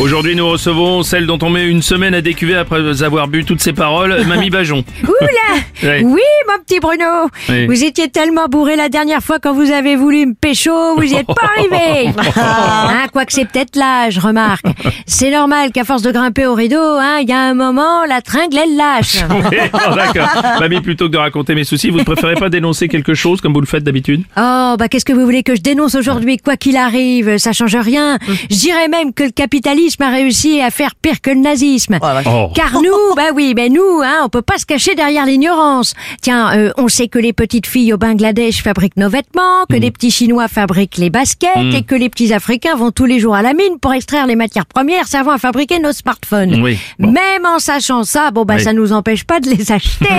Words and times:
Aujourd'hui, 0.00 0.34
nous 0.34 0.48
recevons 0.48 1.02
celle 1.04 1.26
dont 1.26 1.38
on 1.42 1.50
met 1.50 1.66
une 1.66 1.80
semaine 1.80 2.14
à 2.14 2.20
décuver 2.20 2.56
après 2.56 3.02
avoir 3.04 3.28
bu 3.28 3.44
toutes 3.44 3.60
ses 3.62 3.72
paroles, 3.72 4.24
Mamie 4.28 4.50
Bajon. 4.50 4.84
Oula 5.04 5.60
Ouais. 5.82 6.02
Oui, 6.02 6.20
mon 6.48 6.62
petit 6.64 6.80
Bruno 6.80 7.28
Oui. 7.48 7.66
Vous 7.66 7.84
étiez 7.84 8.08
tellement 8.08 8.46
bourré 8.48 8.74
la 8.74 8.88
dernière 8.88 9.22
fois 9.22 9.38
quand 9.38 9.52
vous 9.52 9.70
avez 9.70 9.96
voulu 9.96 10.26
me 10.26 10.34
pécho, 10.34 10.72
vous 10.96 11.02
y 11.02 11.14
êtes 11.14 11.26
pas 11.26 11.50
arrivé 11.56 12.08
hein, 12.36 13.06
Quoique 13.12 13.32
c'est 13.32 13.44
peut-être 13.44 13.76
l'âge, 13.76 14.18
remarque. 14.18 14.64
C'est 15.06 15.30
normal 15.30 15.72
qu'à 15.72 15.84
force 15.84 16.02
de 16.02 16.10
grimper 16.10 16.46
au 16.46 16.54
rideau, 16.54 16.78
hein, 16.80 17.18
il 17.20 17.28
y 17.28 17.32
a 17.32 17.40
un 17.40 17.54
moment, 17.54 18.04
la 18.06 18.22
tringle, 18.22 18.56
elle 18.62 18.76
lâche. 18.76 19.18
Oh, 19.30 19.94
D'accord. 19.94 20.42
Mamie, 20.60 20.80
plutôt 20.80 21.06
que 21.06 21.12
de 21.12 21.18
raconter 21.18 21.54
mes 21.54 21.64
soucis, 21.64 21.90
vous 21.90 21.98
ne 21.98 22.04
préférez 22.04 22.34
pas 22.34 22.48
dénoncer 22.48 22.88
quelque 22.88 23.14
chose 23.14 23.40
comme 23.40 23.52
vous 23.52 23.60
le 23.60 23.66
faites 23.66 23.84
d'habitude? 23.84 24.22
Oh, 24.36 24.76
bah 24.78 24.88
qu'est-ce 24.88 25.04
que 25.04 25.12
vous 25.12 25.24
voulez 25.24 25.42
que 25.42 25.54
je 25.54 25.60
dénonce 25.60 25.94
aujourd'hui 25.94 26.38
Quoi 26.38 26.56
qu'il 26.56 26.76
arrive, 26.76 27.36
ça 27.38 27.52
change 27.52 27.76
rien. 27.76 28.18
Je 28.50 28.56
dirais 28.56 28.88
même 28.88 29.12
que 29.12 29.24
le 29.24 29.30
capitalisme 29.64 30.02
a 30.02 30.10
réussi 30.10 30.60
à 30.60 30.70
faire 30.70 30.94
pire 30.94 31.20
que 31.22 31.30
le 31.30 31.40
nazisme. 31.40 31.98
Oh. 32.02 32.50
Car 32.54 32.82
nous, 32.82 32.90
bah 33.16 33.32
oui, 33.34 33.54
mais 33.56 33.70
nous, 33.70 34.02
hein, 34.04 34.20
on 34.24 34.28
peut 34.28 34.42
pas 34.42 34.58
se 34.58 34.66
cacher 34.66 34.94
derrière 34.94 35.24
l'ignorance. 35.24 35.94
Tiens, 36.20 36.54
euh, 36.54 36.70
on 36.76 36.88
sait 36.88 37.08
que 37.08 37.18
les 37.18 37.32
petites 37.32 37.66
filles 37.66 37.94
au 37.94 37.96
Bangladesh 37.96 38.62
fabriquent 38.62 38.98
nos 38.98 39.08
vêtements, 39.08 39.64
que 39.70 39.76
les 39.76 39.90
petits 39.90 40.10
Chinois 40.10 40.48
fabriquent 40.48 40.98
les 40.98 41.08
baskets 41.08 41.48
et 41.72 41.82
que 41.82 41.94
les 41.94 42.10
petits 42.10 42.34
Africains 42.34 42.76
vont 42.76 42.90
tous 42.90 43.06
les 43.06 43.18
jours 43.18 43.34
à 43.34 43.42
la 43.42 43.54
mine 43.54 43.78
pour 43.80 43.94
extraire 43.94 44.26
les 44.26 44.36
matières 44.36 44.66
premières 44.66 45.06
servant 45.06 45.32
à 45.32 45.38
fabriquer 45.38 45.78
nos 45.78 45.92
smartphones. 45.92 46.60
Oui, 46.62 46.78
bon. 46.98 47.12
Même 47.12 47.46
en 47.46 47.58
sachant 47.58 48.04
ça, 48.04 48.30
bon 48.30 48.44
bah 48.44 48.56
Oui. 48.58 48.62
ça 48.64 48.72
nous 48.74 48.92
empêche 48.92 49.24
pas 49.24 49.40
de 49.40 49.48
les 49.48 49.72
acheter. 49.72 50.08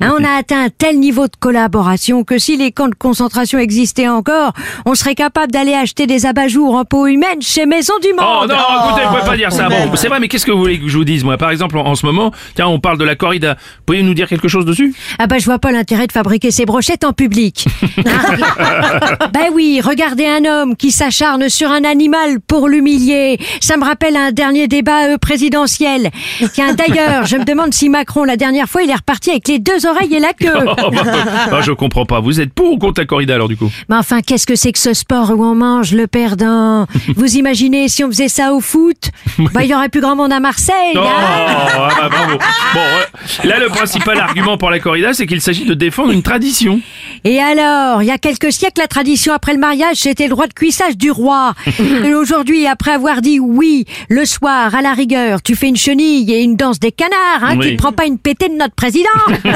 Hein, 0.00 0.14
on 0.18 0.24
a 0.24 0.38
atteint 0.38 0.64
un 0.64 0.68
tel 0.70 0.98
niveau 0.98 1.26
de 1.26 1.36
collaboration 1.38 2.22
que 2.22 2.38
si 2.38 2.56
les 2.56 2.72
camps 2.72 2.88
de 2.88 2.94
concentration 2.94 3.58
existaient 3.58 4.08
encore, 4.08 4.52
on 4.86 4.94
serait 4.94 5.14
capable 5.14 5.50
d'aller 5.52 5.74
acheter 5.74 6.06
des 6.06 6.26
abat-jours 6.26 6.74
en 6.74 6.84
peau 6.84 7.06
humaine 7.06 7.40
chez 7.40 7.66
Maison 7.66 7.94
du 8.00 8.08
Oh 8.18 8.22
Monde. 8.22 8.52
Non, 8.70 8.88
écoutez, 8.88 9.04
vous 9.04 9.14
pouvez 9.14 9.30
pas 9.30 9.36
dire 9.36 9.52
ça. 9.52 9.68
Bon, 9.68 9.96
c'est 9.96 10.08
vrai, 10.08 10.20
mais 10.20 10.28
qu'est-ce 10.28 10.46
que 10.46 10.50
vous 10.50 10.58
voulez 10.58 10.78
que 10.80 10.88
je 10.88 10.96
vous 10.96 11.04
dise, 11.04 11.24
moi? 11.24 11.36
Par 11.36 11.50
exemple, 11.50 11.76
en, 11.78 11.86
en 11.86 11.94
ce 11.94 12.04
moment, 12.06 12.32
tiens, 12.54 12.66
on 12.68 12.80
parle 12.80 12.98
de 12.98 13.04
la 13.04 13.16
corrida. 13.16 13.56
Pouvez-vous 13.86 14.06
nous 14.06 14.14
dire 14.14 14.28
quelque 14.28 14.48
chose 14.48 14.64
dessus? 14.64 14.94
Ah 15.18 15.26
bah 15.26 15.38
je 15.38 15.44
vois 15.44 15.58
pas 15.58 15.72
l'intérêt 15.72 16.06
de 16.06 16.12
fabriquer 16.12 16.50
ces 16.50 16.66
brochettes 16.66 17.04
en 17.04 17.12
public. 17.12 17.66
Bah 19.32 19.50
oui, 19.52 19.80
regardez 19.84 20.26
un 20.26 20.44
homme 20.44 20.76
qui 20.76 20.90
s'acharne 20.90 21.48
sur 21.48 21.70
un 21.70 21.84
animal 21.84 22.40
pour 22.40 22.68
l'humilier. 22.68 23.38
Ça 23.60 23.76
me 23.76 23.84
rappelle 23.84 24.16
un 24.16 24.32
dernier 24.32 24.68
débat 24.68 25.10
euh, 25.10 25.18
présidentiel. 25.18 26.10
Tiens, 26.52 26.74
d'ailleurs, 26.74 27.26
je 27.26 27.36
me 27.36 27.44
demande 27.44 27.74
si 27.74 27.88
Macron, 27.88 28.24
la 28.24 28.36
dernière 28.36 28.68
fois, 28.68 28.82
il 28.82 28.90
est 28.90 28.94
reparti 28.94 29.30
avec 29.30 29.48
les 29.48 29.58
deux 29.58 29.86
oreilles 29.86 30.14
et 30.14 30.20
la 30.20 30.32
queue. 30.32 30.52
oh, 30.66 30.90
bah, 30.90 31.02
bah, 31.50 31.60
Je 31.60 31.72
comprends 31.72 32.06
pas. 32.06 32.20
Vous 32.20 32.40
êtes 32.40 32.52
pour 32.52 32.72
ou 32.72 32.78
contre 32.78 33.00
la 33.00 33.06
corrida 33.06 33.34
alors 33.34 33.48
du 33.48 33.56
coup? 33.56 33.70
Mais 33.88 33.96
enfin, 33.96 34.20
qu'est-ce 34.20 34.46
que 34.46 34.56
c'est 34.56 34.72
que 34.72 34.78
ce 34.78 34.94
sport 34.94 35.30
où 35.30 35.44
on 35.44 35.54
mange 35.54 35.92
le 35.92 36.06
perdant? 36.06 36.86
Vous 37.16 37.36
imaginez 37.36 37.88
si 37.88 38.04
on 38.04 38.08
faisait 38.08 38.28
ça 38.28 38.47
au 38.52 38.60
foot 38.60 39.10
Bah, 39.54 39.62
il 39.62 39.70
y 39.70 39.74
aurait 39.74 39.88
plus 39.88 40.00
grand 40.00 40.16
monde 40.16 40.32
à 40.32 40.40
Marseille. 40.40 40.94
Hein 40.96 41.02
ah 41.04 41.88
bah, 42.00 42.08
bravo. 42.10 42.38
Bon, 42.74 42.80
ouais. 42.80 43.48
là, 43.48 43.58
le 43.60 43.68
principal 43.68 44.18
argument 44.18 44.58
pour 44.58 44.70
la 44.70 44.78
corrida, 44.80 45.12
c'est 45.12 45.26
qu'il 45.26 45.40
s'agit 45.40 45.64
de 45.64 45.74
défendre 45.74 46.12
une 46.12 46.22
tradition. 46.22 46.80
Et 47.24 47.40
alors, 47.40 48.02
il 48.02 48.06
y 48.06 48.10
a 48.10 48.18
quelques 48.18 48.52
siècles, 48.52 48.80
la 48.80 48.86
tradition 48.88 49.32
après 49.32 49.52
le 49.52 49.58
mariage, 49.58 49.96
c'était 49.96 50.24
le 50.24 50.30
droit 50.30 50.46
de 50.46 50.52
cuissage 50.54 50.96
du 50.96 51.10
roi. 51.10 51.54
Et 52.04 52.14
aujourd'hui, 52.14 52.66
après 52.66 52.92
avoir 52.92 53.20
dit 53.22 53.38
oui, 53.40 53.84
le 54.08 54.24
soir, 54.24 54.74
à 54.74 54.82
la 54.82 54.92
rigueur, 54.92 55.42
tu 55.42 55.54
fais 55.54 55.68
une 55.68 55.76
chenille 55.76 56.32
et 56.32 56.42
une 56.42 56.56
danse 56.56 56.78
des 56.80 56.92
canards, 56.92 57.42
hein, 57.42 57.56
Oui. 57.58 57.70
tu 57.70 57.76
te 57.76 57.82
prends 57.82 57.92
pas 57.92 58.06
une 58.06 58.18
pétée 58.18 58.48
de 58.48 58.54
notre 58.54 58.74
président. 58.74 59.08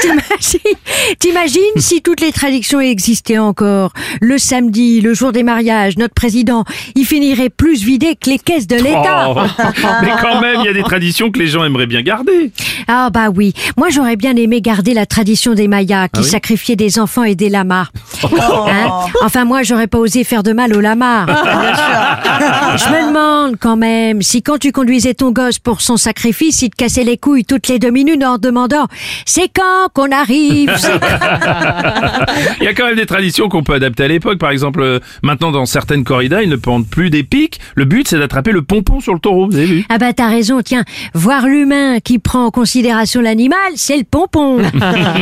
T'imagines, 0.00 0.76
t'imagines 1.18 1.62
si 1.76 2.02
toutes 2.02 2.20
les 2.20 2.32
traditions 2.32 2.80
existaient 2.80 3.38
encore? 3.38 3.92
Le 4.20 4.38
samedi, 4.38 5.00
le 5.00 5.14
jour 5.14 5.32
des 5.32 5.42
mariages, 5.42 5.96
notre 5.96 6.14
président, 6.14 6.64
il 6.94 7.04
finirait 7.04 7.50
plus 7.50 7.67
vidé 7.76 8.16
que 8.16 8.30
les 8.30 8.38
caisses 8.38 8.66
de 8.66 8.76
l'État. 8.76 9.30
Oh. 9.30 9.36
Mais 10.02 10.10
quand 10.20 10.40
même, 10.40 10.60
il 10.60 10.66
y 10.66 10.68
a 10.68 10.72
des 10.72 10.82
traditions 10.82 11.30
que 11.30 11.38
les 11.38 11.46
gens 11.46 11.64
aimeraient 11.64 11.86
bien 11.86 12.02
garder. 12.02 12.52
Ah 12.86 13.10
bah 13.10 13.28
oui, 13.34 13.54
moi 13.76 13.88
j'aurais 13.90 14.16
bien 14.16 14.34
aimé 14.36 14.60
garder 14.60 14.94
la 14.94 15.06
tradition 15.06 15.54
des 15.54 15.68
Mayas 15.68 16.08
qui 16.08 16.20
Ah 16.20 16.20
oui 16.22 16.28
sacrifiaient 16.28 16.76
des 16.76 16.98
enfants 16.98 17.24
et 17.24 17.34
des 17.34 17.48
lamas. 17.48 17.88
Hein 18.24 18.90
enfin 19.22 19.44
moi 19.44 19.62
j'aurais 19.62 19.86
pas 19.86 19.98
osé 19.98 20.24
faire 20.24 20.42
de 20.42 20.52
mal 20.52 20.74
aux 20.74 20.80
lamas. 20.80 21.26
Je 22.76 22.88
me 22.90 23.08
demande 23.08 23.56
quand 23.58 23.76
même 23.76 24.22
si 24.22 24.42
quand 24.42 24.58
tu 24.58 24.72
conduisais 24.72 25.14
ton 25.14 25.32
gosse 25.32 25.58
pour 25.58 25.80
son 25.80 25.96
sacrifice, 25.96 26.62
il 26.62 26.70
te 26.70 26.76
cassait 26.76 27.04
les 27.04 27.16
couilles 27.16 27.44
toutes 27.44 27.68
les 27.68 27.78
deux 27.78 27.90
minutes 27.90 28.22
en 28.24 28.38
demandant 28.38 28.86
c'est 29.24 29.48
quand 29.48 29.88
qu'on 29.92 30.10
arrive? 30.10 30.70
Il 32.60 32.64
y 32.64 32.68
a 32.68 32.74
quand 32.74 32.86
même 32.86 32.96
des 32.96 33.06
traditions 33.06 33.48
qu'on 33.48 33.62
peut 33.62 33.74
adapter 33.74 34.04
à 34.04 34.08
l'époque. 34.08 34.38
Par 34.38 34.50
exemple, 34.50 34.80
euh, 34.82 35.00
maintenant 35.22 35.50
dans 35.50 35.66
certaines 35.66 36.04
corridas, 36.04 36.42
ils 36.42 36.48
ne 36.48 36.56
pendent 36.56 36.86
plus 36.86 37.10
des 37.10 37.22
pics. 37.22 37.57
Le 37.74 37.84
but, 37.84 38.08
c'est 38.08 38.18
d'attraper 38.18 38.52
le 38.52 38.62
pompon 38.62 39.00
sur 39.00 39.14
le 39.14 39.20
taureau. 39.20 39.46
Vous 39.48 39.56
avez 39.56 39.66
vu 39.66 39.84
Ah 39.88 39.98
bah 39.98 40.12
t'as 40.12 40.28
raison, 40.28 40.60
tiens, 40.62 40.84
voir 41.14 41.46
l'humain 41.46 42.00
qui 42.00 42.18
prend 42.18 42.46
en 42.46 42.50
considération 42.50 43.20
l'animal, 43.20 43.58
c'est 43.76 43.96
le 43.96 44.04
pompon. 44.04 44.58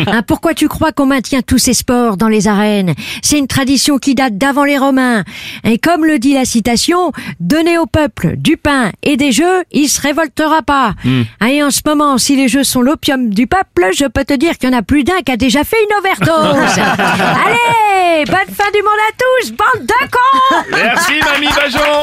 Hein, 0.08 0.22
pourquoi 0.26 0.54
tu 0.54 0.68
crois 0.68 0.92
qu'on 0.92 1.06
maintient 1.06 1.42
tous 1.42 1.58
ces 1.58 1.74
sports 1.74 2.16
dans 2.16 2.28
les 2.28 2.48
arènes? 2.48 2.94
C'est 3.22 3.38
une 3.38 3.46
tradition 3.46 3.98
qui 3.98 4.14
date 4.14 4.38
d'avant 4.38 4.64
les 4.64 4.78
Romains. 4.78 5.24
Et 5.64 5.78
comme 5.78 6.04
le 6.04 6.18
dit 6.18 6.34
la 6.34 6.44
citation, 6.44 7.12
donner 7.40 7.78
au 7.78 7.86
peuple 7.86 8.34
du 8.36 8.56
pain 8.56 8.92
et 9.02 9.16
des 9.16 9.32
jeux, 9.32 9.64
il 9.72 9.88
se 9.88 10.00
révoltera 10.00 10.62
pas. 10.62 10.94
Hein, 11.40 11.46
Et 11.46 11.62
en 11.62 11.70
ce 11.70 11.80
moment, 11.86 12.18
si 12.18 12.36
les 12.36 12.48
jeux 12.48 12.64
sont 12.64 12.82
l'opium 12.82 13.30
du 13.30 13.46
peuple, 13.46 13.88
je 13.96 14.06
peux 14.06 14.24
te 14.24 14.34
dire 14.34 14.58
qu'il 14.58 14.70
y 14.70 14.74
en 14.74 14.78
a 14.78 14.82
plus 14.82 15.04
d'un 15.04 15.20
qui 15.24 15.32
a 15.32 15.36
déjà 15.36 15.64
fait 15.64 15.76
une 15.88 15.98
overdose. 15.98 16.78
Allez, 16.78 18.24
bonne 18.26 18.54
fin 18.54 18.70
du 18.72 18.82
monde 18.82 19.02
à 19.08 19.12
tous, 19.18 19.52
bande 19.52 19.86
de 19.86 20.10
cons 20.10 20.64
Merci, 20.72 21.12
Mamie 21.24 21.52
Bajon 21.54 22.02